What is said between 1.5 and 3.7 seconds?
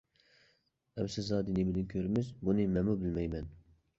نېمىدىن كۆرىمىز؟. بۇنى مەنمۇ بىلمەيمەن.